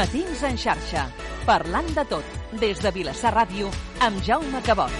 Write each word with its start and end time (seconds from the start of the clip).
Matins 0.00 0.40
en 0.48 0.54
xarxa, 0.56 1.02
parlant 1.44 1.88
de 1.92 2.02
tot, 2.08 2.28
des 2.56 2.78
de 2.80 2.88
Vilassar 2.94 3.34
Ràdio, 3.34 3.66
amb 4.00 4.22
Jaume 4.24 4.62
Cabot. 4.64 4.94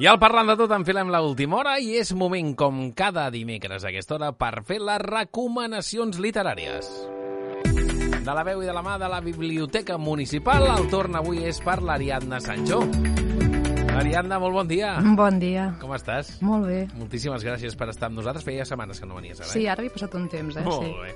I 0.00 0.08
al 0.08 0.16
Parlant 0.22 0.48
de 0.48 0.56
tot 0.62 0.72
enfilem 0.78 1.12
l'última 1.12 1.58
hora 1.60 1.76
i 1.76 1.92
és 2.00 2.14
moment, 2.16 2.54
com 2.56 2.86
cada 2.96 3.26
dimecres 3.34 3.84
a 3.84 3.92
aquesta 3.92 4.16
hora, 4.16 4.32
per 4.32 4.64
fer 4.64 4.80
les 4.80 5.04
recomanacions 5.04 6.24
literàries. 6.24 6.88
De 8.24 8.32
la 8.32 8.48
veu 8.48 8.64
i 8.64 8.72
de 8.72 8.72
la 8.72 8.86
mà 8.86 8.96
de 8.96 9.12
la 9.12 9.20
Biblioteca 9.20 10.00
Municipal, 10.00 10.70
el 10.72 10.88
torn 10.88 11.20
avui 11.20 11.44
és 11.52 11.60
per 11.60 11.82
l'Ariadna 11.84 12.40
Sancho. 12.40 12.80
Ariadna, 13.96 14.36
molt 14.38 14.52
bon 14.52 14.68
dia. 14.68 14.90
Bon 15.16 15.38
dia. 15.40 15.70
Com 15.80 15.94
estàs? 15.96 16.34
Molt 16.44 16.66
bé. 16.68 16.82
Moltíssimes 16.98 17.40
gràcies 17.46 17.72
per 17.80 17.86
estar 17.88 18.10
amb 18.10 18.18
nosaltres. 18.20 18.44
Feia 18.44 18.64
setmanes 18.68 19.00
que 19.00 19.06
no 19.08 19.16
venies 19.16 19.40
ara, 19.40 19.48
Sí, 19.48 19.62
eh? 19.64 19.70
ara 19.72 19.84
he 19.86 19.88
passat 19.92 20.12
un 20.18 20.26
temps, 20.28 20.58
eh? 20.60 20.64
Molt 20.66 20.84
sí. 20.84 20.90
bé. 21.00 21.14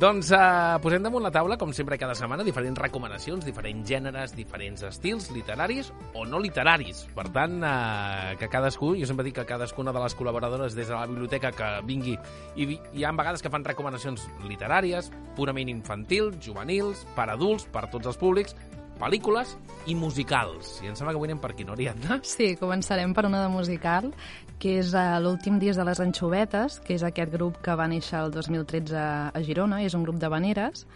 Doncs 0.00 0.30
uh, 0.32 0.78
posem 0.84 1.04
damunt 1.04 1.24
la 1.24 1.30
taula, 1.32 1.58
com 1.60 1.74
sempre 1.76 1.98
cada 2.00 2.14
setmana, 2.16 2.44
diferents 2.44 2.80
recomanacions, 2.80 3.44
diferents 3.44 3.84
gèneres, 3.88 4.32
diferents 4.36 4.82
estils 4.88 5.28
literaris 5.32 5.92
o 6.14 6.24
no 6.28 6.40
literaris. 6.40 7.04
Per 7.16 7.26
tant, 7.36 7.58
uh, 7.64 8.32
que 8.40 8.48
cadascú, 8.52 8.94
jo 8.96 9.08
sempre 9.08 9.24
dic 9.28 9.36
que 9.40 9.46
cadascuna 9.48 9.92
de 9.92 10.00
les 10.04 10.16
col·laboradores 10.16 10.76
des 10.76 10.88
de 10.88 10.94
la 10.96 11.04
biblioteca 11.08 11.52
que 11.52 11.70
vingui, 11.84 12.16
i 12.56 12.78
hi 12.96 13.04
ha 13.04 13.12
vegades 13.12 13.44
que 13.44 13.52
fan 13.52 13.64
recomanacions 13.64 14.24
literàries, 14.48 15.12
purament 15.36 15.68
infantil, 15.72 16.32
juvenils, 16.40 17.04
per 17.16 17.28
adults, 17.32 17.68
per 17.72 17.86
tots 17.92 18.08
els 18.12 18.20
públics, 18.20 18.56
pel·lícules 19.00 19.56
i 19.86 19.94
musicals. 19.94 20.80
I 20.82 20.88
em 20.90 20.94
sembla 20.98 21.12
que 21.14 21.20
avui 21.20 21.28
anem 21.30 21.40
per 21.42 21.50
aquí, 21.52 21.64
no, 21.64 21.74
Ariadna? 21.76 22.20
Sí, 22.26 22.54
començarem 22.60 23.12
per 23.14 23.26
una 23.28 23.42
de 23.44 23.50
musical, 23.52 24.10
que 24.58 24.78
és 24.80 24.94
uh, 24.96 25.18
l'últim 25.20 25.58
Dies 25.60 25.76
de 25.76 25.84
les 25.84 26.00
Anxovetes, 26.00 26.80
que 26.86 26.94
és 26.96 27.04
aquest 27.06 27.30
grup 27.34 27.60
que 27.62 27.74
va 27.76 27.86
néixer 27.92 28.18
el 28.24 28.32
2013 28.34 28.96
a 29.36 29.42
Girona, 29.44 29.82
és 29.84 29.94
un 29.94 30.02
grup 30.06 30.16
de 30.22 30.28
veneres, 30.32 30.86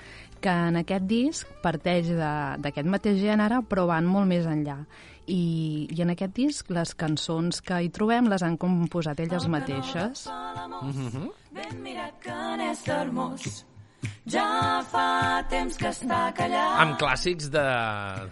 que 0.41 0.49
en 0.49 0.81
aquest 0.81 1.05
disc 1.05 1.47
parteix 1.63 2.09
de- 2.09 2.57
d'aquest 2.65 2.89
mateix 2.89 3.19
gènere, 3.21 3.61
però 3.69 3.85
van 3.87 4.07
molt 4.09 4.27
més 4.27 4.47
enllà. 4.49 4.79
I, 5.31 5.87
I 5.95 6.01
en 6.03 6.11
aquest 6.17 6.33
disc 6.35 6.71
les 6.73 6.95
cançons 6.99 7.61
que 7.63 7.77
hi 7.85 7.91
trobem 7.95 8.27
les 8.33 8.43
han 8.43 8.57
composat 8.59 9.21
elles 9.21 9.45
mateixes. 9.47 10.25
Ben 11.53 11.83
mirat 11.85 12.17
que 12.25 12.39
n'és 12.59 12.83
hermós. 12.89 13.67
Ja 14.31 14.81
fa 14.87 15.43
temps 15.51 15.77
que 15.81 15.89
està 15.91 16.19
callat. 16.37 16.77
Amb 16.85 16.99
clàssics 17.01 17.49
de, 17.53 17.65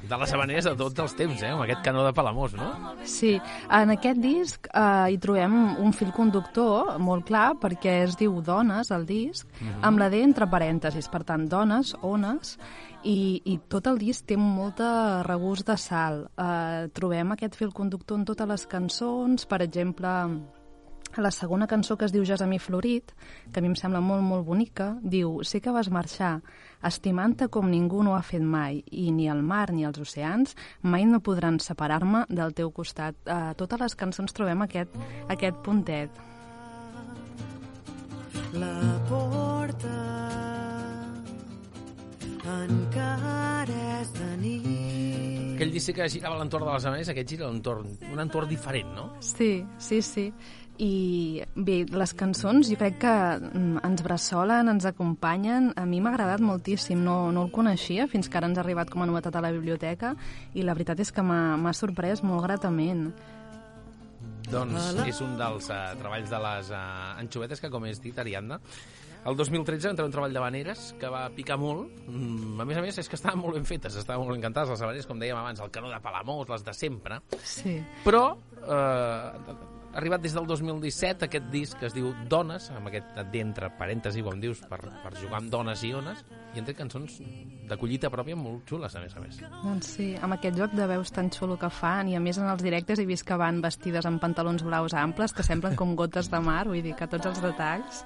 de 0.09 0.19
les 0.21 0.35
habaneres 0.37 0.69
de 0.69 0.75
tots 0.79 1.03
els 1.03 1.15
temps, 1.19 1.41
eh? 1.43 1.53
Amb 1.55 1.65
aquest 1.65 1.83
canó 1.87 2.05
de 2.07 2.13
Palamós, 2.15 2.55
no? 2.59 2.69
Sí, 3.09 3.35
en 3.81 3.95
aquest 3.95 4.21
disc 4.23 4.69
eh, 4.69 5.15
hi 5.15 5.19
trobem 5.23 5.57
un 5.83 5.95
fil 5.97 6.13
conductor 6.15 6.99
molt 7.03 7.27
clar 7.29 7.49
perquè 7.63 8.03
es 8.05 8.19
diu 8.21 8.39
Dones, 8.45 8.93
el 8.95 9.09
disc, 9.09 9.49
amb 9.83 9.99
la 9.99 10.11
D 10.13 10.23
entre 10.23 10.47
parèntesis, 10.51 11.09
per 11.11 11.25
tant, 11.27 11.49
dones, 11.51 11.95
ones, 12.05 12.57
i, 13.03 13.41
i 13.47 13.59
tot 13.71 13.89
el 13.91 13.99
disc 13.99 14.27
té 14.29 14.37
molta 14.39 15.25
regust 15.27 15.67
de 15.67 15.79
sal. 15.81 16.25
Eh, 16.39 16.87
trobem 16.95 17.35
aquest 17.35 17.59
fil 17.59 17.75
conductor 17.75 18.21
en 18.21 18.29
totes 18.29 18.51
les 18.51 18.69
cançons, 18.71 19.49
per 19.51 19.63
exemple, 19.67 20.15
la 21.19 21.31
segona 21.35 21.67
cançó 21.67 21.97
que 21.99 22.07
es 22.07 22.13
diu 22.15 22.25
Gessamí 22.25 22.59
Florit, 22.63 23.13
que 23.53 23.61
a 23.61 23.63
mi 23.63 23.71
em 23.73 23.77
sembla 23.79 24.01
molt, 24.01 24.23
molt 24.23 24.47
bonica, 24.47 24.93
diu 25.03 25.41
Sé 25.43 25.61
que 25.61 25.75
vas 25.75 25.91
marxar, 25.91 26.39
estimant-te 26.85 27.49
com 27.49 27.69
ningú 27.71 28.03
no 28.03 28.15
ho 28.15 28.19
ha 28.19 28.23
fet 28.23 28.43
mai, 28.43 28.83
i 28.91 29.11
ni 29.13 29.29
el 29.29 29.43
mar 29.43 29.73
ni 29.73 29.85
els 29.89 29.99
oceans 29.99 30.57
mai 30.83 31.07
no 31.07 31.21
podran 31.21 31.59
separar-me 31.61 32.25
del 32.29 32.55
teu 32.55 32.71
costat. 32.71 33.19
A 33.27 33.55
totes 33.59 33.81
les 33.81 33.99
cançons 33.99 34.33
trobem 34.33 34.63
aquest, 34.63 34.95
aquest 35.29 35.63
puntet. 35.65 36.25
La 38.55 38.77
porta 39.11 39.97
encara 42.49 43.81
és 44.01 44.13
de 44.17 44.31
nit. 44.41 45.57
Aquell 45.59 45.75
disc 45.75 45.91
que 45.95 46.07
girava 46.13 46.39
l'entorn 46.39 46.69
de 46.69 46.73
les 46.73 46.87
habaneres, 46.87 47.11
aquest 47.13 47.35
gira 47.35 47.49
l'entorn, 47.49 47.91
un 48.13 48.23
entorn 48.23 48.49
diferent, 48.51 48.93
no? 48.95 49.09
Sí, 49.25 49.65
sí, 49.83 50.01
sí. 50.07 50.29
I 50.79 51.43
bé, 51.59 51.81
les 51.91 52.13
cançons 52.15 52.69
jo 52.71 52.77
crec 52.79 53.01
que 53.03 53.15
mm, 53.39 53.81
ens 53.87 54.03
bressolen, 54.07 54.71
ens 54.71 54.87
acompanyen. 54.87 55.73
A 55.75 55.87
mi 55.89 55.99
m'ha 56.01 56.13
agradat 56.15 56.45
moltíssim, 56.45 57.01
no, 57.03 57.33
no 57.35 57.49
el 57.49 57.51
coneixia 57.55 58.07
fins 58.11 58.31
que 58.31 58.39
ara 58.39 58.47
ens 58.51 58.61
ha 58.61 58.63
arribat 58.63 58.93
com 58.93 59.03
a 59.03 59.09
novetat 59.11 59.35
a 59.35 59.43
la 59.43 59.51
biblioteca 59.55 60.15
i 60.55 60.63
la 60.63 60.77
veritat 60.79 61.03
és 61.03 61.11
que 61.15 61.25
m'ha 61.25 61.57
m'ha 61.59 61.75
sorprès 61.75 62.23
molt 62.23 62.47
gratament. 62.47 63.09
Doncs 64.49 65.03
és 65.05 65.19
un 65.21 65.35
dels 65.37 65.67
uh, 65.69 65.83
treballs 65.99 66.31
de 66.31 66.39
les 66.45 66.71
uh, 66.73 66.79
anxovetes 67.21 67.61
que, 67.61 67.71
com 67.73 67.85
és 67.85 67.99
dit, 68.01 68.17
Ariadna, 68.17 68.61
el 69.29 69.37
2013 69.37 69.89
va 69.89 69.93
entrar 69.93 70.07
un 70.07 70.15
treball 70.15 70.33
de 70.33 70.41
Vaneres 70.41 70.93
que 71.01 71.11
va 71.13 71.25
picar 71.35 71.59
molt. 71.61 71.91
Mm, 72.07 72.61
a 72.63 72.67
més 72.69 72.79
a 72.79 72.85
més, 72.85 73.01
és 73.03 73.11
que 73.11 73.19
estaven 73.19 73.43
molt 73.43 73.59
ben 73.59 73.67
fetes, 73.69 73.99
estaven 73.99 74.23
molt 74.23 74.39
ben 74.39 74.47
cantades 74.47 74.73
les 74.73 74.85
habaneres, 74.87 75.09
com 75.11 75.19
dèiem 75.21 75.37
abans, 75.37 75.61
el 75.61 75.75
canó 75.75 75.91
de 75.93 75.99
Palamós, 76.05 76.49
les 76.49 76.65
de 76.65 76.77
sempre. 76.77 77.19
Sí. 77.43 77.77
Però, 78.07 78.23
eh, 78.63 79.59
arribat 79.95 80.23
des 80.23 80.35
del 80.37 80.47
2017 80.47 81.27
aquest 81.27 81.49
disc 81.53 81.79
que 81.79 81.89
es 81.89 81.95
diu 81.97 82.11
Dones, 82.29 82.69
amb 82.75 82.91
aquest 82.91 83.19
d'entre 83.33 83.71
parèntesi, 83.79 84.23
com 84.25 84.41
dius, 84.41 84.61
per, 84.69 84.81
per 85.03 85.15
jugar 85.17 85.41
amb 85.41 85.53
dones 85.53 85.83
i 85.87 85.93
ones, 85.97 86.25
i 86.55 86.63
entre 86.63 86.77
cançons 86.77 87.19
de 87.69 87.81
collita 87.81 88.11
pròpia 88.13 88.37
molt 88.39 88.69
xules, 88.69 88.95
a 88.95 89.03
més 89.05 89.17
a 89.17 89.25
més. 89.25 89.41
Doncs 89.65 89.93
sí, 89.99 90.09
amb 90.21 90.39
aquest 90.39 90.59
joc 90.61 90.77
de 90.77 90.89
veus 90.91 91.13
tan 91.15 91.33
xulo 91.35 91.59
que 91.61 91.71
fan, 91.73 92.13
i 92.13 92.17
a 92.19 92.23
més 92.23 92.41
en 92.41 92.49
els 92.51 92.65
directes 92.65 93.01
he 93.01 93.09
vist 93.09 93.27
que 93.29 93.39
van 93.41 93.63
vestides 93.65 94.09
amb 94.09 94.23
pantalons 94.23 94.65
blaus 94.67 94.97
amples 94.97 95.37
que 95.37 95.47
semblen 95.47 95.77
com 95.79 95.97
gotes 95.99 96.31
de 96.33 96.43
mar, 96.45 96.65
vull 96.69 96.83
dir 96.85 96.97
que 96.99 97.11
tots 97.11 97.33
els 97.33 97.45
detalls... 97.45 98.05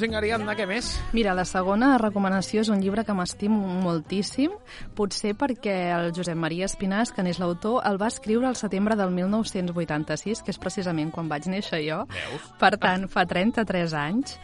Doncs 0.00 0.08
vinga, 0.08 0.20
Ariadna, 0.22 0.54
què 0.56 0.64
més? 0.64 0.86
Mira, 1.12 1.34
la 1.36 1.42
segona 1.44 1.90
recomanació 2.00 2.62
és 2.64 2.70
un 2.72 2.80
llibre 2.80 3.02
que 3.04 3.12
m'estimo 3.12 3.58
moltíssim, 3.84 4.54
potser 4.96 5.34
perquè 5.36 5.74
el 5.92 6.08
Josep 6.16 6.40
Maria 6.40 6.70
Espinàs, 6.70 7.12
que 7.12 7.20
n'és 7.20 7.36
l'autor, 7.36 7.82
el 7.84 8.00
va 8.00 8.08
escriure 8.08 8.48
al 8.48 8.56
setembre 8.56 8.96
del 8.96 9.12
1986, 9.12 10.40
que 10.40 10.54
és 10.54 10.62
precisament 10.62 11.12
quan 11.12 11.28
vaig 11.28 11.50
néixer 11.52 11.82
jo. 11.84 12.00
Veus? 12.16 12.48
Per 12.64 12.72
tant, 12.80 13.10
fa 13.12 13.28
33 13.28 13.98
anys. 14.06 14.38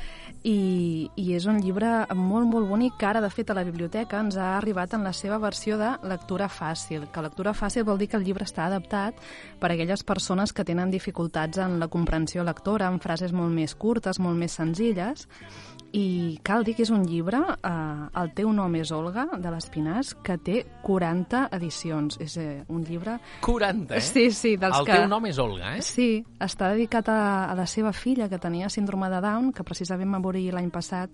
I, 0.47 1.09
I 1.19 1.33
és 1.35 1.47
un 1.51 1.57
llibre 1.59 1.89
molt, 2.15 2.47
molt 2.47 2.69
bonic 2.71 2.95
que 3.01 3.09
ara, 3.09 3.23
de 3.25 3.31
fet, 3.33 3.49
a 3.51 3.57
la 3.57 3.65
biblioteca 3.67 4.21
ens 4.23 4.37
ha 4.39 4.53
arribat 4.59 4.93
en 4.95 5.03
la 5.03 5.11
seva 5.17 5.41
versió 5.43 5.75
de 5.81 5.89
lectura 6.07 6.47
fàcil. 6.53 7.09
Que 7.11 7.25
lectura 7.25 7.55
fàcil 7.57 7.83
vol 7.89 7.99
dir 7.99 8.07
que 8.13 8.21
el 8.21 8.23
llibre 8.29 8.47
està 8.47 8.69
adaptat 8.69 9.19
per 9.59 9.73
a 9.73 9.75
aquelles 9.75 10.05
persones 10.07 10.53
que 10.55 10.63
tenen 10.69 10.93
dificultats 10.93 11.59
en 11.65 11.81
la 11.81 11.89
comprensió 11.91 12.45
lectora, 12.47 12.87
amb 12.87 13.03
frases 13.03 13.35
molt 13.35 13.51
més 13.57 13.75
curtes, 13.75 14.21
molt 14.23 14.39
més 14.39 14.55
senzilles. 14.61 15.27
I 15.97 16.39
cal 16.45 16.65
dir 16.67 16.75
que 16.77 16.85
és 16.85 16.91
un 16.93 17.07
llibre, 17.09 17.39
eh, 17.65 18.21
El 18.21 18.33
teu 18.37 18.51
nom 18.53 18.75
és 18.77 18.91
Olga, 18.93 19.27
de 19.41 19.51
l'Espinàs, 19.53 20.13
que 20.25 20.37
té 20.37 20.57
40 20.85 21.47
edicions. 21.57 22.19
És 22.21 22.37
eh, 22.37 22.65
un 22.69 22.83
llibre... 22.85 23.17
40, 23.47 23.97
eh? 23.97 24.01
Sí, 24.05 24.27
sí, 24.31 24.57
dels 24.61 24.77
el 24.77 24.89
que... 24.89 24.99
teu 24.99 25.07
nom 25.09 25.25
és 25.31 25.39
Olga, 25.41 25.77
eh? 25.79 25.85
Sí, 25.87 26.25
està 26.43 26.69
dedicat 26.75 27.09
a, 27.09 27.21
a 27.49 27.55
la 27.57 27.65
seva 27.71 27.95
filla, 27.97 28.29
que 28.29 28.41
tenia 28.43 28.69
síndrome 28.73 29.09
de 29.13 29.23
Down, 29.25 29.53
que 29.57 29.65
precisament 29.65 30.13
va 30.13 30.21
morir 30.21 30.51
l'any 30.53 30.69
passat 30.75 31.13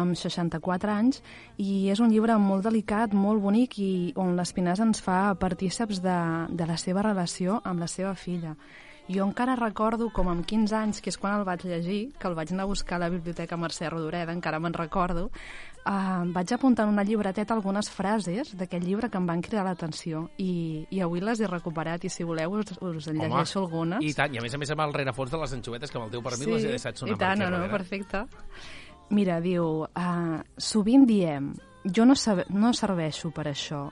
amb 0.00 0.16
64 0.16 0.94
anys, 0.94 1.20
i 1.60 1.90
és 1.92 2.00
un 2.00 2.08
llibre 2.14 2.38
molt 2.40 2.64
delicat, 2.70 3.12
molt 3.12 3.42
bonic, 3.42 3.76
i 3.82 3.92
on 4.16 4.32
l'Espinàs 4.38 4.80
ens 4.80 5.02
fa 5.04 5.34
partíceps 5.34 6.00
de, 6.00 6.16
de 6.48 6.70
la 6.70 6.78
seva 6.80 7.04
relació 7.04 7.60
amb 7.68 7.84
la 7.84 7.90
seva 7.90 8.14
filla. 8.16 8.56
Jo 9.10 9.24
encara 9.26 9.56
recordo 9.58 10.10
com 10.14 10.28
amb 10.30 10.44
15 10.46 10.76
anys, 10.78 11.00
que 11.02 11.10
és 11.10 11.18
quan 11.18 11.34
el 11.34 11.44
vaig 11.44 11.64
llegir, 11.66 12.12
que 12.18 12.28
el 12.28 12.36
vaig 12.38 12.52
anar 12.54 12.68
a 12.68 12.70
buscar 12.70 12.96
a 12.96 13.02
la 13.02 13.10
Biblioteca 13.10 13.58
Mercè 13.58 13.90
Rodoreda, 13.90 14.32
encara 14.32 14.60
me'n 14.62 14.74
recordo, 14.76 15.24
uh, 15.82 16.22
vaig 16.32 16.52
apuntar 16.54 16.86
en 16.86 16.92
una 16.94 17.02
llibreteta 17.02 17.54
algunes 17.54 17.90
frases 17.90 18.52
d'aquest 18.56 18.84
llibre 18.84 19.10
que 19.10 19.18
em 19.18 19.26
van 19.26 19.42
cridar 19.42 19.64
l'atenció 19.66 20.28
i, 20.38 20.86
i 20.90 21.02
avui 21.02 21.20
les 21.20 21.42
he 21.42 21.50
recuperat 21.50 22.04
i 22.06 22.12
si 22.12 22.24
voleu 22.24 22.54
us, 22.60 22.76
us 22.78 23.08
en 23.10 23.18
llegeixo 23.18 23.64
algunes. 23.64 24.04
I 24.06 24.14
tant, 24.14 24.34
i 24.34 24.38
a 24.38 24.44
més 24.44 24.54
a 24.54 24.60
més 24.62 24.70
amb 24.74 24.84
el 24.86 24.94
rerefons 24.94 25.34
de 25.34 25.40
les 25.42 25.56
anxovetes, 25.58 25.90
que 25.90 25.98
amb 25.98 26.06
el 26.06 26.14
teu 26.14 26.22
permís 26.22 26.52
les 26.54 26.68
he 26.68 26.76
deixat 26.76 27.02
sonar 27.02 27.16
i 27.16 27.18
tant, 27.18 27.42
no, 27.42 27.50
no, 27.50 27.66
perfecte. 27.72 28.22
Mira, 29.12 29.40
diu, 29.44 29.82
uh, 29.84 30.38
sovint 30.56 31.08
diem, 31.10 31.50
jo 31.84 32.06
no, 32.06 32.14
no 32.54 32.70
serveixo 32.72 33.32
per 33.34 33.48
això, 33.50 33.88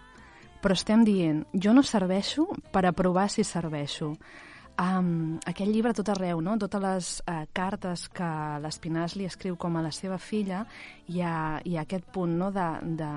però 0.63 0.77
estem 0.77 1.03
dient, 1.05 1.43
jo 1.53 1.75
no 1.75 1.83
serveixo 1.83 2.47
per 2.73 2.87
aprovar 2.87 3.27
si 3.33 3.45
serveixo. 3.45 4.15
Um, 4.81 5.39
aquest 5.45 5.69
llibre 5.69 5.93
tot 5.97 6.09
arreu, 6.09 6.39
no? 6.41 6.55
totes 6.61 6.81
les 6.81 7.09
uh, 7.27 7.43
cartes 7.53 8.07
que 8.17 8.29
l'Espinàs 8.63 9.17
li 9.19 9.27
escriu 9.29 9.59
com 9.61 9.77
a 9.77 9.83
la 9.85 9.91
seva 9.93 10.17
filla, 10.17 10.63
hi 11.09 11.21
ha, 11.21 11.35
hi 11.65 11.77
ha 11.77 11.83
aquest 11.85 12.07
punt 12.15 12.39
no? 12.41 12.49
de, 12.55 12.69
de, 13.01 13.11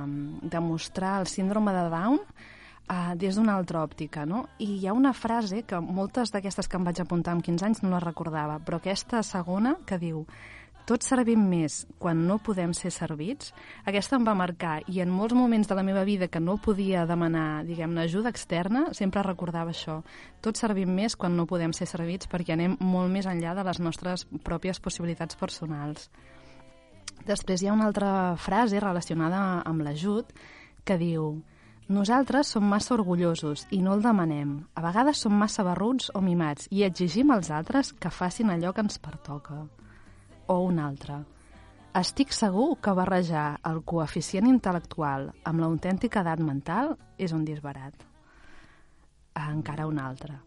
de 0.43 0.63
mostrar 0.63 1.19
el 1.21 1.29
síndrome 1.31 1.71
de 1.75 1.85
Down 1.93 2.19
uh, 2.19 3.13
des 3.15 3.39
d'una 3.39 3.55
altra 3.55 3.83
òptica. 3.85 4.25
No? 4.27 4.43
I 4.59 4.73
hi 4.81 4.89
ha 4.89 4.97
una 4.97 5.13
frase 5.15 5.63
que 5.63 5.79
moltes 5.79 6.33
d'aquestes 6.35 6.67
que 6.67 6.79
em 6.79 6.89
vaig 6.89 6.99
apuntar 6.99 7.37
amb 7.37 7.45
15 7.45 7.69
anys 7.69 7.83
no 7.85 7.93
les 7.95 8.03
recordava, 8.03 8.59
però 8.59 8.81
aquesta 8.81 9.23
segona 9.23 9.77
que 9.87 10.01
diu 10.01 10.25
tots 10.83 11.07
servim 11.07 11.45
més 11.47 11.83
quan 12.01 12.25
no 12.27 12.35
podem 12.43 12.73
ser 12.75 12.91
servits, 12.91 13.53
aquesta 13.87 14.17
em 14.17 14.25
va 14.27 14.35
marcar 14.35 14.81
i 14.91 14.99
en 15.03 15.11
molts 15.11 15.35
moments 15.37 15.69
de 15.69 15.77
la 15.77 15.83
meva 15.87 16.03
vida 16.03 16.27
que 16.27 16.41
no 16.43 16.57
podia 16.59 17.05
demanar, 17.07 17.63
diguem-ne, 17.67 18.03
ajuda 18.03 18.33
externa, 18.33 18.85
sempre 18.91 19.23
recordava 19.23 19.71
això. 19.71 20.01
Tots 20.43 20.65
servim 20.65 20.91
més 20.91 21.15
quan 21.15 21.37
no 21.37 21.47
podem 21.47 21.71
ser 21.71 21.87
servits 21.87 22.27
perquè 22.27 22.57
anem 22.57 22.75
molt 22.81 23.11
més 23.13 23.29
enllà 23.31 23.53
de 23.55 23.63
les 23.63 23.79
nostres 23.79 24.25
pròpies 24.43 24.81
possibilitats 24.83 25.39
personals. 25.39 26.09
Després 27.23 27.63
hi 27.63 27.69
ha 27.69 27.77
una 27.77 27.87
altra 27.87 28.35
frase 28.35 28.81
relacionada 28.83 29.61
amb 29.63 29.85
l'ajut 29.85 30.33
que 30.83 30.97
diu 30.99 31.37
nosaltres 31.87 32.49
som 32.51 32.65
massa 32.67 32.95
orgullosos 32.97 33.67
i 33.71 33.79
no 33.85 33.95
el 33.95 34.03
demanem. 34.03 34.57
A 34.75 34.83
vegades 34.83 35.23
som 35.23 35.31
massa 35.31 35.63
barruts 35.63 36.11
o 36.11 36.19
mimats 36.19 36.67
i 36.71 36.83
exigim 36.83 37.31
als 37.31 37.51
altres 37.51 37.93
que 37.93 38.11
facin 38.11 38.51
allò 38.51 38.73
que 38.75 38.83
ens 38.83 38.99
pertoca 38.99 39.61
o 40.47 40.59
un 40.67 40.79
altre. 40.79 41.21
Estic 41.93 42.31
segur 42.33 42.79
que 42.81 42.95
barrejar 42.97 43.59
el 43.69 43.83
coeficient 43.85 44.47
intel·lectual 44.49 45.27
amb 45.45 45.61
l'autèntica 45.61 46.23
edat 46.23 46.41
mental 46.41 46.95
és 47.21 47.35
un 47.37 47.43
disbarat. 47.45 47.93
Encara 49.37 49.85
un 49.89 49.99
altre. 50.01 50.39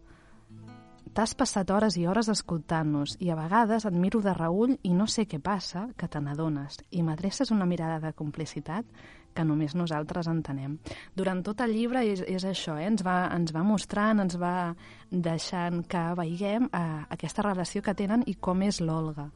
T'has 1.16 1.32
passat 1.38 1.70
hores 1.72 1.94
i 1.96 2.02
hores 2.04 2.28
escoltant-nos 2.28 3.14
i 3.24 3.30
a 3.32 3.36
vegades 3.38 3.86
et 3.88 3.94
miro 3.96 4.18
de 4.20 4.34
reull 4.36 4.74
i 4.84 4.90
no 4.92 5.06
sé 5.08 5.24
què 5.24 5.38
passa, 5.40 5.86
que 5.96 6.08
te 6.12 6.20
n'adones, 6.20 6.76
i 6.90 7.00
m'adreces 7.06 7.52
una 7.54 7.64
mirada 7.64 8.00
de 8.02 8.10
complicitat 8.12 8.90
que 9.36 9.44
només 9.44 9.76
nosaltres 9.78 10.28
entenem. 10.28 10.74
Durant 11.16 11.40
tot 11.46 11.62
el 11.64 11.72
llibre 11.76 12.02
és, 12.04 12.20
és 12.20 12.44
això, 12.44 12.74
eh? 12.80 12.88
ens, 12.90 13.04
va, 13.06 13.30
ens 13.32 13.54
va 13.54 13.62
mostrant, 13.64 14.20
ens 14.24 14.36
va 14.40 14.74
deixant 15.10 15.84
que 15.88 16.02
veiguem 16.18 16.68
eh, 16.68 16.84
aquesta 17.16 17.46
relació 17.46 17.84
que 17.86 17.94
tenen 17.94 18.26
i 18.26 18.36
com 18.40 18.66
és 18.66 18.82
l'Olga. 18.84 19.30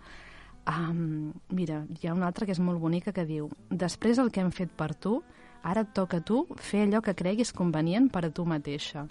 Um, 0.71 1.33
mira, 1.51 1.83
hi 1.99 2.07
ha 2.07 2.15
una 2.15 2.29
altra 2.31 2.47
que 2.47 2.55
és 2.55 2.61
molt 2.63 2.79
bonica 2.79 3.15
que 3.17 3.27
diu 3.27 3.49
després 3.71 4.21
el 4.23 4.31
que 4.31 4.43
hem 4.45 4.53
fet 4.55 4.71
per 4.79 4.93
tu, 4.95 5.17
ara 5.67 5.83
et 5.83 5.95
toca 5.97 6.21
a 6.21 6.25
tu 6.25 6.45
fer 6.57 6.85
allò 6.85 7.01
que 7.03 7.17
creguis 7.19 7.51
convenient 7.57 8.07
per 8.13 8.27
a 8.29 8.31
tu 8.31 8.47
mateixa. 8.47 9.07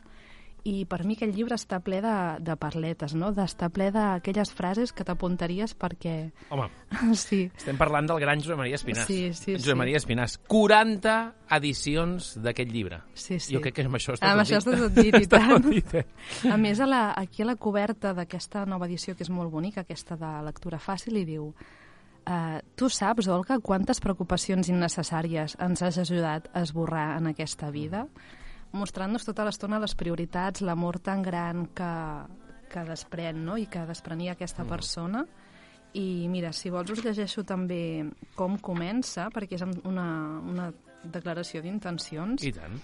I 0.68 0.84
per 0.90 1.06
mi 1.08 1.16
aquest 1.16 1.32
llibre 1.36 1.56
està 1.56 1.78
ple 1.80 2.02
de, 2.04 2.14
de 2.44 2.56
parletes, 2.60 3.14
no? 3.16 3.30
d'estar 3.32 3.70
ple 3.72 3.90
d'aquelles 3.96 4.52
frases 4.52 4.92
que 4.92 5.06
t'apuntaries 5.08 5.72
perquè... 5.80 6.32
Home, 6.52 6.68
Sí, 7.16 7.46
estem 7.56 7.78
parlant 7.80 8.10
del 8.10 8.20
gran 8.20 8.42
Josep 8.44 8.60
Maria 8.60 8.76
Espinàs. 8.76 9.08
Sí, 9.08 9.32
sí, 9.34 9.54
Josep 9.56 9.72
sí. 9.72 9.78
Maria 9.80 9.98
Espinàs. 10.02 10.36
40 10.52 11.16
edicions 11.60 12.34
d'aquest 12.44 12.72
llibre. 12.72 13.02
sí, 13.14 13.40
sí. 13.40 13.56
Jo 13.56 13.62
crec 13.64 13.78
que 13.80 13.86
amb 13.88 13.96
això 14.00 14.18
està 14.18 14.30
Amb 14.34 14.42
tot 14.42 14.48
això 14.48 14.60
dit. 14.60 14.68
està 14.68 14.84
tot 14.84 14.98
dit, 15.00 15.20
i 15.24 15.28
tant. 15.32 15.70
dit, 15.70 15.94
eh? 16.02 16.52
A 16.52 16.58
més, 16.58 16.80
a 16.84 16.88
la, 16.90 17.04
aquí 17.18 17.44
a 17.44 17.50
la 17.50 17.56
coberta 17.56 18.14
d'aquesta 18.14 18.66
nova 18.66 18.86
edició, 18.90 19.16
que 19.16 19.24
és 19.24 19.32
molt 19.32 19.52
bonica, 19.52 19.82
aquesta 19.88 20.18
de 20.20 20.34
lectura 20.50 20.80
fàcil, 20.80 21.18
hi 21.22 21.26
diu 21.36 21.54
Uh, 22.30 22.60
tu 22.76 22.90
saps, 22.94 23.26
Olga, 23.32 23.56
quantes 23.64 23.98
preocupacions 24.04 24.68
innecessàries 24.70 25.56
ens 25.66 25.82
has 25.82 25.98
ajudat 25.98 26.46
a 26.54 26.62
esborrar 26.62 27.16
en 27.18 27.32
aquesta 27.32 27.72
vida? 27.74 28.04
Mostrant-nos 28.71 29.25
tota 29.25 29.45
l'estona 29.48 29.80
les 29.81 29.95
prioritats, 29.98 30.62
l'amor 30.62 31.00
tan 31.00 31.24
gran 31.25 31.68
que, 31.74 31.94
que 32.69 32.83
desprèn, 32.86 33.44
no?, 33.45 33.57
i 33.57 33.66
que 33.66 33.86
desprenia 33.89 34.33
aquesta 34.33 34.63
Mm. 34.63 34.69
persona. 34.69 35.25
I 35.94 36.27
mira, 36.30 36.54
si 36.54 36.69
vols 36.69 36.92
us 36.92 37.04
llegeixo 37.04 37.44
també 37.44 38.06
com 38.36 38.60
comença, 38.62 39.30
perquè 39.33 39.57
és 39.57 39.63
una, 39.83 40.39
una 40.45 40.71
declaració 41.04 41.63
d'intencions. 41.63 42.44
I 42.44 42.51
tant. 42.54 42.77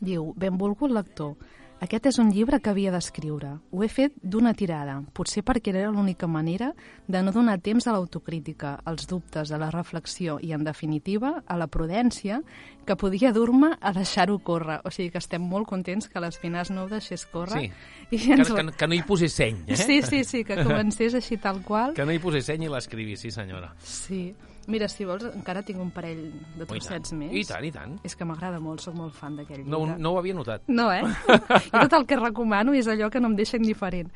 Diu, 0.00 0.32
benvolgut 0.36 0.90
lector, 0.90 1.36
aquest 1.84 2.06
és 2.06 2.18
un 2.18 2.30
llibre 2.32 2.60
que 2.62 2.70
havia 2.70 2.90
d'escriure. 2.94 3.58
Ho 3.70 3.82
he 3.84 3.88
fet 3.92 4.14
d'una 4.22 4.54
tirada, 4.56 5.02
potser 5.12 5.42
perquè 5.44 5.74
era 5.74 5.90
l'única 5.90 6.26
manera 6.26 6.72
de 7.06 7.20
no 7.22 7.30
donar 7.34 7.58
temps 7.60 7.86
a 7.86 7.92
l'autocrítica, 7.92 8.78
als 8.84 9.06
dubtes, 9.06 9.52
a 9.52 9.58
la 9.58 9.70
reflexió 9.70 10.38
i, 10.40 10.54
en 10.56 10.64
definitiva, 10.64 11.42
a 11.46 11.56
la 11.60 11.66
prudència 11.68 12.40
que 12.84 12.96
podia 12.96 13.32
dur-me 13.32 13.72
a 13.80 13.92
deixar-ho 13.96 14.38
córrer. 14.44 14.80
O 14.84 14.92
sigui 14.94 15.10
que 15.10 15.20
estem 15.22 15.42
molt 15.42 15.68
contents 15.68 16.08
que 16.08 16.22
l'Espinàs 16.22 16.70
no 16.74 16.84
ho 16.84 16.88
deixés 16.92 17.26
córrer. 17.26 17.66
Sí. 17.66 17.70
I 18.10 18.18
Que, 18.24 18.32
ens... 18.36 18.50
que, 18.52 18.64
que 18.78 18.88
no 18.88 18.94
hi 18.94 19.02
posi 19.06 19.28
seny, 19.28 19.64
eh? 19.66 19.76
Sí, 19.76 20.00
sí, 20.02 20.24
sí, 20.24 20.44
que 20.44 20.60
comencés 20.62 21.14
així 21.16 21.38
tal 21.40 21.62
qual. 21.64 21.94
Que 21.96 22.04
no 22.06 22.12
hi 22.12 22.20
posi 22.22 22.42
seny 22.44 22.66
i 22.68 22.72
l'escrivi, 22.72 23.16
sí 23.20 23.32
senyora. 23.34 23.72
Sí. 23.82 24.34
Mira, 24.66 24.88
si 24.88 25.04
vols, 25.04 25.26
encara 25.28 25.60
tinc 25.64 25.80
un 25.82 25.90
parell 25.92 26.22
de 26.56 26.64
trossets 26.68 27.12
més. 27.12 27.32
I 27.36 27.42
tant, 27.44 27.64
i 27.68 27.72
tant. 27.72 27.98
És 28.06 28.14
que 28.16 28.24
m'agrada 28.24 28.60
molt, 28.64 28.80
sóc 28.80 28.94
molt 28.96 29.12
fan 29.16 29.36
d'aquell 29.36 29.60
llibre. 29.60 29.72
No, 29.74 29.98
no 30.00 30.14
ho 30.14 30.20
havia 30.20 30.36
notat. 30.36 30.64
No, 30.72 30.86
eh? 30.92 31.02
I 31.68 31.74
tot 31.74 31.98
el 31.98 32.06
que 32.08 32.16
recomano 32.16 32.72
és 32.72 32.88
allò 32.88 33.10
que 33.12 33.20
no 33.20 33.28
em 33.32 33.36
deixa 33.36 33.60
indiferent. 33.60 34.08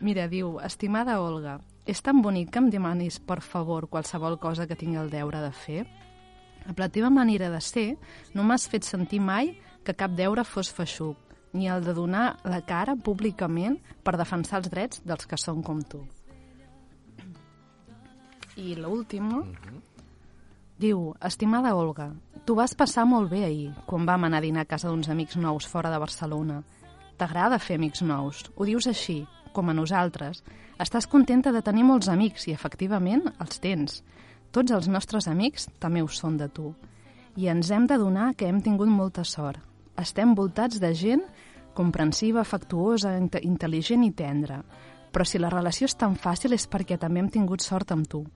Mira, 0.00 0.28
diu, 0.32 0.54
estimada 0.64 1.18
Olga, 1.20 1.58
és 1.84 2.00
tan 2.00 2.22
bonic 2.24 2.54
que 2.54 2.62
em 2.62 2.70
demanis, 2.72 3.18
per 3.20 3.42
favor, 3.44 3.88
qualsevol 3.92 4.38
cosa 4.40 4.66
que 4.70 4.78
tingui 4.78 5.00
el 5.02 5.12
deure 5.12 5.42
de 5.44 5.52
fer? 5.52 5.82
Amb 6.66 6.78
la 6.78 6.88
teva 6.88 7.10
manera 7.10 7.50
de 7.50 7.60
ser, 7.60 7.96
no 8.34 8.44
m'has 8.46 8.68
fet 8.70 8.86
sentir 8.86 9.20
mai 9.20 9.54
que 9.84 9.96
cap 9.98 10.14
deure 10.18 10.44
fos 10.46 10.70
feixuc, 10.72 11.18
ni 11.52 11.68
el 11.68 11.84
de 11.84 11.94
donar 11.94 12.38
la 12.48 12.62
cara 12.64 12.96
públicament 12.96 13.78
per 14.02 14.16
defensar 14.16 14.62
els 14.62 14.70
drets 14.72 15.02
dels 15.04 15.26
que 15.26 15.38
són 15.40 15.62
com 15.62 15.82
tu. 15.82 16.02
I 18.56 18.76
l'últim, 18.76 19.28
no? 19.32 19.42
Diu, 20.82 21.12
estimada 21.22 21.74
Olga, 21.78 22.10
tu 22.44 22.56
vas 22.58 22.74
passar 22.74 23.04
molt 23.06 23.30
bé 23.30 23.44
ahir, 23.46 23.70
quan 23.86 24.06
vam 24.08 24.26
anar 24.26 24.40
a 24.40 24.44
dinar 24.44 24.64
a 24.66 24.70
casa 24.70 24.88
d'uns 24.90 25.08
amics 25.12 25.38
nous 25.38 25.68
fora 25.68 25.92
de 25.92 26.00
Barcelona. 26.02 26.62
T'agrada 27.18 27.60
fer 27.62 27.76
amics 27.78 28.02
nous, 28.02 28.42
ho 28.56 28.66
dius 28.66 28.88
així, 28.90 29.22
com 29.52 29.68
a 29.68 29.76
nosaltres. 29.76 30.42
Estàs 30.82 31.06
contenta 31.06 31.52
de 31.52 31.62
tenir 31.62 31.84
molts 31.86 32.08
amics 32.10 32.48
i, 32.48 32.56
efectivament, 32.56 33.28
els 33.38 33.60
tens. 33.62 34.00
Tots 34.52 34.72
els 34.76 34.88
nostres 34.92 35.24
amics 35.32 35.70
també 35.80 36.02
ho 36.04 36.08
són 36.12 36.36
de 36.36 36.48
tu. 36.52 36.74
I 37.40 37.46
ens 37.48 37.70
hem 37.72 37.86
de 37.88 37.96
donar 37.96 38.34
que 38.36 38.44
hem 38.44 38.60
tingut 38.60 38.90
molta 38.92 39.24
sort. 39.24 39.56
Estem 39.96 40.34
voltats 40.36 40.76
de 40.80 40.90
gent 40.94 41.22
comprensiva, 41.72 42.42
afectuosa, 42.42 43.14
inte- 43.16 43.40
intel·ligent 43.40 44.04
i 44.04 44.10
tendra. 44.12 44.62
Però 45.12 45.24
si 45.24 45.38
la 45.38 45.48
relació 45.48 45.86
és 45.88 45.96
tan 45.96 46.16
fàcil 46.16 46.52
és 46.52 46.68
perquè 46.68 46.98
també 46.98 47.20
hem 47.20 47.30
tingut 47.30 47.64
sort 47.64 47.92
amb 47.92 48.06
tu. 48.06 48.26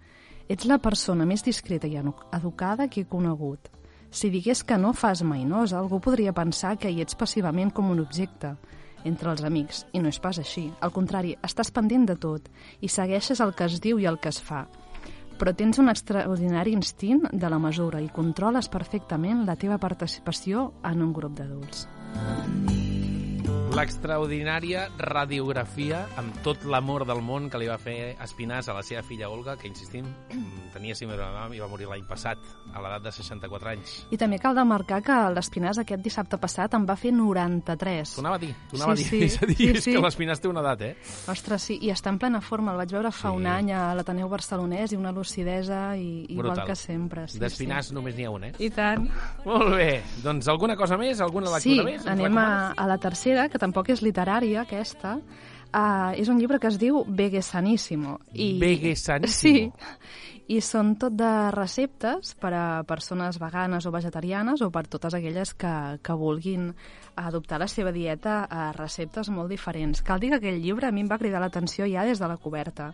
Ets 0.48 0.64
la 0.64 0.78
persona 0.78 1.26
més 1.26 1.44
discreta 1.44 1.86
i 1.86 1.96
educada 2.32 2.88
que 2.88 3.02
he 3.02 3.04
conegut. 3.04 3.68
Si 4.10 4.30
digués 4.30 4.64
que 4.64 4.78
no 4.78 4.94
fas 4.94 5.22
mai 5.22 5.44
nosa, 5.44 5.78
algú 5.78 6.00
podria 6.00 6.32
pensar 6.32 6.78
que 6.78 6.88
hi 6.90 7.02
ets 7.02 7.14
passivament 7.14 7.70
com 7.70 7.90
un 7.90 8.00
objecte 8.00 8.56
entre 9.04 9.30
els 9.30 9.42
amics, 9.44 9.84
i 9.92 10.00
no 10.00 10.08
és 10.08 10.18
pas 10.18 10.38
així. 10.38 10.72
Al 10.80 10.92
contrari, 10.92 11.36
estàs 11.42 11.70
pendent 11.70 12.06
de 12.06 12.16
tot 12.16 12.48
i 12.80 12.88
segueixes 12.88 13.40
el 13.40 13.52
que 13.54 13.64
es 13.64 13.80
diu 13.80 13.98
i 13.98 14.06
el 14.06 14.18
que 14.18 14.28
es 14.28 14.40
fa. 14.40 14.66
Però 15.36 15.52
tens 15.52 15.80
un 15.82 15.92
extraordinari 15.92 16.72
instint 16.72 17.26
de 17.32 17.50
la 17.52 17.60
mesura 17.60 18.00
i 18.00 18.08
controles 18.12 18.70
perfectament 18.72 19.44
la 19.48 19.58
teva 19.60 19.78
participació 19.82 20.70
en 20.84 21.04
un 21.04 21.12
grup 21.16 21.36
d'adults. 21.36 21.86
L'extraordinària 23.76 24.86
radiografia 24.96 25.98
amb 26.16 26.38
tot 26.44 26.62
l'amor 26.64 27.04
del 27.04 27.20
món 27.20 27.50
que 27.52 27.58
li 27.60 27.66
va 27.68 27.76
fer 27.76 28.14
Espinàs 28.24 28.70
a 28.70 28.74
la 28.76 28.80
seva 28.86 29.02
filla 29.04 29.28
Olga, 29.28 29.58
que, 29.60 29.68
insistim, 29.68 30.06
tenia 30.74 30.94
síndrome 30.96 31.20
de 31.20 31.28
Down 31.34 31.52
i 31.56 31.60
va 31.60 31.68
morir 31.68 31.88
l'any 31.90 32.06
passat, 32.08 32.40
a 32.72 32.80
l'edat 32.80 33.04
de 33.04 33.12
64 33.12 33.68
anys. 33.74 33.92
I 34.12 34.18
també 34.20 34.38
cal 34.40 34.56
demarcar 34.56 35.02
que 35.04 35.16
l'Espinàs 35.34 35.78
aquest 35.82 36.00
dissabte 36.04 36.38
passat 36.40 36.72
en 36.78 36.86
va 36.88 36.96
fer 36.96 37.12
93. 37.12 38.14
T'ho 38.16 38.24
anava 38.24 38.38
a 38.38 38.42
dir, 38.46 38.54
t'ho 38.70 38.78
anava 38.80 38.96
Sí, 38.96 39.04
a 39.04 39.10
dir. 39.10 39.10
sí, 39.10 39.20
és 39.26 39.36
a 39.42 39.46
dir, 39.50 39.56
sí, 39.58 39.68
és 39.74 39.84
sí. 39.84 39.92
que 39.92 40.02
l'Espinàs 40.06 40.40
té 40.40 40.48
una 40.48 40.64
edat, 40.64 40.82
eh? 40.88 40.96
Ostres, 41.34 41.68
sí, 41.68 41.78
i 41.84 41.92
està 41.92 42.08
en 42.14 42.18
plena 42.22 42.40
forma. 42.40 42.72
El 42.72 42.80
vaig 42.80 42.96
veure 42.96 43.12
fa 43.12 43.28
Sí. 43.28 43.36
un 43.36 43.46
any 43.46 43.72
a 43.76 43.82
l'Ateneu 43.94 44.28
Barcelonès 44.32 44.92
i 44.92 44.96
una 44.96 45.12
lucidesa 45.12 45.82
i, 46.00 46.24
igual 46.30 46.48
Brutal. 46.54 46.66
que 46.72 46.76
sempre. 46.80 47.26
Sí, 47.28 47.38
D'Espinàs 47.44 47.92
només 47.92 48.16
n'hi 48.16 48.24
ha 48.24 48.30
un, 48.32 48.44
eh? 48.48 48.52
Sí. 48.56 48.64
I 48.66 48.70
tant. 48.70 49.06
Molt 49.44 49.74
bé, 49.76 50.02
doncs 50.24 50.48
alguna 50.48 50.76
cosa 50.76 50.96
més? 50.96 51.20
Alguna 51.20 51.52
Sí, 51.60 51.74
lectura 51.76 51.90
més? 51.92 52.00
Ens 52.06 52.12
anem 52.16 52.38
a, 52.38 52.72
a 52.72 52.86
la 52.88 52.96
tercera, 52.98 53.48
que 53.48 53.58
tampoc 53.66 53.92
és 53.94 54.02
literària, 54.06 54.62
aquesta. 54.62 55.18
Uh, 55.76 56.14
és 56.16 56.30
un 56.32 56.38
llibre 56.40 56.60
que 56.62 56.70
es 56.70 56.78
diu 56.80 57.02
Vegesanissimo. 57.04 58.20
I... 58.32 58.54
Vegesanissimo. 58.62 59.74
Sí, 59.76 60.36
i 60.46 60.60
són 60.62 60.94
tot 61.00 61.16
de 61.18 61.30
receptes 61.50 62.36
per 62.38 62.52
a 62.54 62.66
persones 62.86 63.40
veganes 63.42 63.86
o 63.86 63.92
vegetarianes 63.92 64.62
o 64.62 64.70
per 64.70 64.84
totes 64.86 65.16
aquelles 65.18 65.52
que, 65.58 65.74
que 66.06 66.16
vulguin 66.16 66.70
adoptar 67.18 67.58
la 67.58 67.68
seva 67.68 67.90
dieta 67.92 68.44
a 68.46 68.70
receptes 68.76 69.30
molt 69.32 69.50
diferents. 69.50 70.04
Cal 70.06 70.22
dir 70.22 70.30
que 70.32 70.40
aquell 70.40 70.62
llibre 70.62 70.86
a 70.86 70.94
mi 70.94 71.02
em 71.02 71.10
va 71.10 71.18
cridar 71.18 71.42
l'atenció 71.42 71.88
ja 71.90 72.06
des 72.06 72.22
de 72.22 72.30
la 72.30 72.38
coberta. 72.38 72.92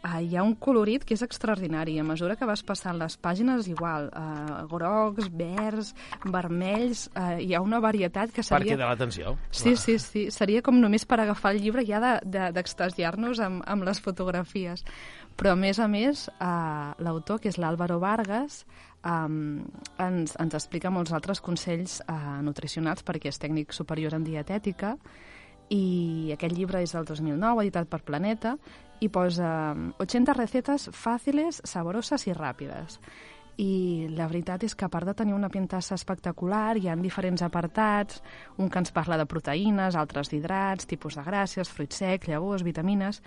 Uh, 0.00 0.22
hi 0.24 0.36
ha 0.36 0.42
un 0.46 0.54
colorit 0.56 1.04
que 1.04 1.12
és 1.12 1.22
extraordinari. 1.24 1.98
A 2.00 2.04
mesura 2.08 2.36
que 2.40 2.48
vas 2.48 2.62
passant 2.64 2.96
les 2.96 3.18
pàgines, 3.20 3.66
igual, 3.68 4.08
uh, 4.16 4.62
grocs, 4.70 5.28
verds, 5.36 5.92
vermells, 6.24 7.08
uh, 7.12 7.36
hi 7.36 7.52
ha 7.52 7.60
una 7.60 7.82
varietat 7.84 8.32
que 8.32 8.40
Per 8.40 8.48
seria... 8.48 8.74
cridar 8.74 8.88
l'atenció. 8.88 9.36
Sí, 9.50 9.76
sí, 9.76 9.98
sí. 10.00 10.26
Seria 10.32 10.62
com 10.64 10.80
només 10.80 11.04
per 11.04 11.20
agafar 11.20 11.52
el 11.52 11.60
llibre 11.60 11.84
ja 11.84 12.00
d'extasiar-nos 12.24 13.36
de, 13.36 13.42
de, 13.42 13.48
amb, 13.50 13.64
amb 13.68 13.88
les 13.88 14.00
fotografies. 14.00 14.86
Però, 15.36 15.52
a 15.52 15.60
més 15.60 15.78
a 15.78 15.88
més, 15.88 16.28
uh, 16.38 16.96
l'autor, 17.04 17.40
que 17.40 17.52
és 17.52 17.60
l'Àlvaro 17.60 18.00
Vargas, 18.00 18.64
um, 19.04 19.60
ens, 20.00 20.36
ens 20.40 20.56
explica 20.56 20.92
molts 20.92 21.12
altres 21.12 21.44
consells 21.44 22.00
uh, 22.06 22.40
nutricionals 22.44 23.04
perquè 23.04 23.28
és 23.32 23.40
tècnic 23.40 23.76
superior 23.76 24.16
en 24.16 24.24
dietètica 24.24 24.96
i 25.70 26.32
aquest 26.34 26.56
llibre 26.56 26.82
és 26.82 26.92
del 26.96 27.06
2009, 27.06 27.62
editat 27.62 27.88
per 27.90 28.02
Planeta, 28.02 28.56
i 29.00 29.08
posa 29.08 29.74
80 29.98 30.34
recetes 30.36 30.88
fàciles, 30.92 31.62
saboroses 31.64 32.26
i 32.28 32.34
ràpides. 32.36 32.98
I 33.60 34.06
la 34.16 34.26
veritat 34.30 34.62
és 34.64 34.74
que 34.74 34.86
a 34.86 34.88
part 34.88 35.04
de 35.08 35.12
tenir 35.14 35.34
una 35.36 35.50
pintassa 35.52 35.94
espectacular, 35.94 36.78
hi 36.78 36.88
ha 36.88 36.96
diferents 36.96 37.42
apartats, 37.42 38.22
un 38.56 38.70
que 38.70 38.78
ens 38.80 38.92
parla 38.92 39.18
de 39.20 39.26
proteïnes, 39.28 39.96
altres 40.00 40.30
d'hidrats, 40.32 40.86
tipus 40.88 41.18
de 41.18 41.24
gràcies, 41.26 41.68
fruits 41.68 41.96
secs, 42.00 42.28
llavors, 42.28 42.62
vitamines 42.64 43.20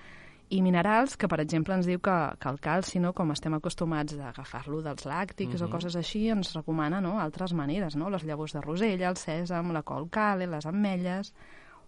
i 0.49 0.61
minerals, 0.61 1.15
que 1.17 1.27
per 1.29 1.39
exemple 1.41 1.73
ens 1.75 1.85
diu 1.85 1.99
que, 2.03 2.15
que 2.39 2.49
el 2.49 2.59
calci, 2.61 2.99
no, 2.99 3.13
com 3.13 3.31
estem 3.33 3.53
acostumats 3.53 4.17
d'agafar-lo 4.17 4.81
dels 4.85 5.05
làctics 5.05 5.61
Mhm. 5.61 5.67
o 5.67 5.69
coses 5.69 5.95
així, 5.95 6.29
ens 6.29 6.53
recomana 6.55 6.99
no, 7.01 7.19
altres 7.19 7.53
maneres, 7.53 7.95
no? 7.95 8.09
les 8.09 8.23
llavors 8.23 8.53
de 8.53 8.61
rosella, 8.61 9.09
el 9.09 9.15
sèsam, 9.17 9.71
la 9.71 9.83
col 9.83 10.09
cale, 10.09 10.47
les 10.47 10.65
ametlles, 10.65 11.33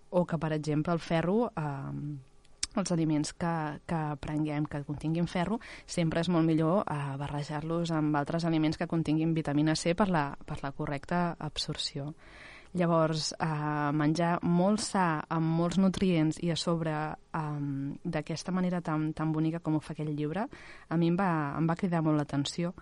o 0.10 0.26
que 0.26 0.38
per 0.38 0.54
exemple 0.54 0.94
el 0.94 1.00
ferro... 1.00 1.52
Eh, 1.56 2.35
els 2.82 2.92
aliments 2.96 3.34
que, 3.34 3.54
que 3.88 4.02
prenguem 4.22 4.66
que 4.70 4.84
continguin 4.88 5.28
ferro, 5.28 5.60
sempre 5.86 6.24
és 6.24 6.30
molt 6.30 6.48
millor 6.48 6.84
eh, 6.84 7.16
barrejar-los 7.22 7.94
amb 7.96 8.18
altres 8.20 8.46
aliments 8.46 8.78
que 8.78 8.90
continguin 8.92 9.34
vitamina 9.34 9.76
C 9.76 9.96
per 9.96 10.10
la, 10.10 10.28
per 10.46 10.62
la 10.64 10.74
correcta 10.76 11.36
absorció. 11.40 12.14
Llavors, 12.76 13.30
eh, 13.40 13.92
menjar 13.96 14.42
molt 14.44 14.82
sa, 14.84 15.24
amb 15.32 15.48
molts 15.62 15.78
nutrients 15.80 16.42
i 16.44 16.52
a 16.52 16.58
sobre 16.60 16.92
eh, 16.92 17.42
d'aquesta 18.04 18.52
manera 18.52 18.82
tan, 18.84 19.14
tan 19.16 19.32
bonica 19.32 19.62
com 19.64 19.78
ho 19.78 19.80
fa 19.80 19.94
aquest 19.96 20.12
llibre, 20.12 20.44
a 20.90 20.98
mi 21.00 21.08
em 21.08 21.16
va, 21.16 21.56
em 21.56 21.70
va 21.70 21.78
cridar 21.80 22.04
molt 22.04 22.20
l'atenció. 22.20 22.74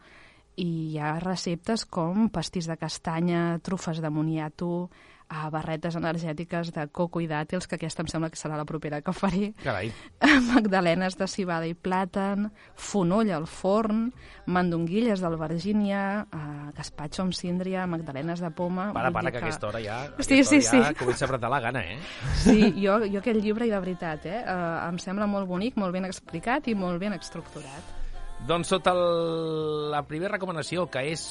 I 0.58 0.66
hi 0.66 0.98
ha 0.98 1.20
receptes 1.22 1.86
com 1.86 2.28
pastís 2.34 2.66
de 2.70 2.78
castanya, 2.78 3.60
trufes 3.62 4.02
de 4.02 4.10
moniato, 4.10 4.90
eh, 5.34 5.50
barretes 5.52 5.98
energètiques 5.98 6.72
de 6.76 6.86
coco 6.94 7.22
i 7.24 7.28
dàtils, 7.28 7.68
que 7.68 7.78
aquesta 7.80 8.04
em 8.04 8.10
sembla 8.12 8.30
que 8.30 8.40
serà 8.40 8.58
la 8.60 8.66
propera 8.70 9.02
que 9.02 9.14
faré, 9.16 9.52
Carai. 9.64 9.92
magdalenes 10.54 11.18
de 11.18 11.28
cibada 11.28 11.68
i 11.70 11.74
plàtan, 11.74 12.50
fonoll 12.76 13.32
al 13.34 13.48
forn, 13.50 14.06
mandonguilles 14.46 15.24
d'albergínia, 15.24 16.04
eh, 16.28 16.68
gaspatxo 16.78 17.26
amb 17.26 17.38
síndria, 17.38 17.88
magdalenes 17.90 18.44
de 18.44 18.52
poma... 18.52 18.92
Para, 18.94 19.12
para, 19.12 19.32
dir 19.32 19.40
que 19.40 19.44
aquesta 19.46 19.72
hora 19.72 19.82
ja, 19.84 20.04
Sí, 20.20 20.40
aquesta 20.40 20.60
sí, 20.60 20.78
hora 20.78 20.86
ja 20.86 20.94
sí. 20.94 21.00
comença 21.02 21.26
a 21.26 21.28
apretar 21.32 21.52
la 21.52 21.62
gana, 21.64 21.84
eh? 21.96 21.98
Sí, 22.44 22.70
jo, 22.78 23.00
jo 23.08 23.24
aquest 23.24 23.42
llibre, 23.42 23.68
i 23.68 23.74
de 23.74 23.82
veritat, 23.82 24.30
eh, 24.30 24.40
eh, 24.44 24.88
em 24.88 25.02
sembla 25.02 25.28
molt 25.30 25.50
bonic, 25.50 25.80
molt 25.82 25.96
ben 25.96 26.08
explicat 26.10 26.70
i 26.70 26.78
molt 26.78 27.02
ben 27.02 27.18
estructurat. 27.18 28.00
Doncs 28.48 28.74
sota 28.74 28.92
el, 28.92 29.92
la 29.94 30.04
primera 30.04 30.36
recomanació, 30.36 30.90
que 30.92 31.06
és 31.14 31.24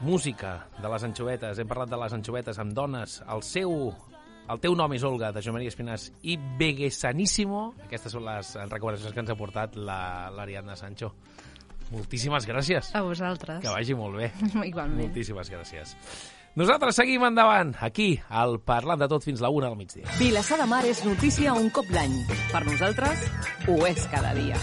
música 0.00 0.66
de 0.82 0.88
les 0.90 1.04
anxovetes, 1.06 1.58
hem 1.58 1.68
parlat 1.70 1.90
de 1.92 1.98
les 2.00 2.12
anxovetes 2.16 2.58
amb 2.58 2.72
dones, 2.76 3.20
el 3.30 3.42
seu... 3.46 3.94
El 4.44 4.58
teu 4.60 4.74
nom 4.76 4.92
és 4.92 5.00
Olga, 5.08 5.30
de 5.32 5.40
Joan 5.40 5.54
Maria 5.56 5.70
Espinàs, 5.72 6.10
i 6.28 6.34
Vegesanissimo. 6.60 7.70
Aquestes 7.86 8.12
són 8.12 8.26
les 8.26 8.50
recomanacions 8.68 9.14
que 9.16 9.22
ens 9.22 9.30
ha 9.32 9.36
portat 9.40 9.78
la- 9.80 10.28
l'Ariadna 10.36 10.76
Sancho. 10.76 11.14
Moltíssimes 11.94 12.44
gràcies. 12.44 12.90
A 12.92 13.00
vosaltres. 13.06 13.62
Que 13.64 13.72
vagi 13.72 13.96
molt 13.96 14.18
bé. 14.20 14.28
Igualment. 14.68 15.00
Moltíssimes 15.06 15.48
gràcies. 15.48 15.96
Nosaltres 16.60 16.94
seguim 17.00 17.24
endavant, 17.24 17.72
aquí, 17.80 18.20
al 18.28 18.58
Parlant 18.60 19.00
de 19.00 19.08
Tot 19.08 19.24
fins 19.24 19.40
la 19.40 19.48
una 19.48 19.72
del 19.72 19.80
migdia. 19.80 20.04
Vilassar 20.20 20.60
de 20.60 20.68
Mar 20.68 20.84
és 20.92 21.00
notícia 21.08 21.56
un 21.56 21.72
cop 21.72 21.88
l'any. 21.96 22.12
Per 22.52 22.66
nosaltres, 22.68 23.24
ho 23.66 23.80
és 23.88 24.04
cada 24.12 24.36
dia. 24.36 24.60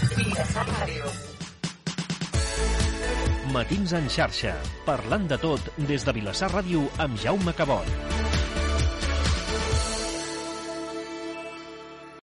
Matins 3.52 3.92
en 3.92 4.06
xarxa, 4.08 4.54
parlant 4.86 5.26
de 5.28 5.36
tot 5.42 5.66
des 5.90 6.06
de 6.08 6.16
Vilassar 6.16 6.48
Ràdio 6.54 6.86
amb 7.04 7.20
Jaume 7.20 7.52
Cabot. 7.58 8.31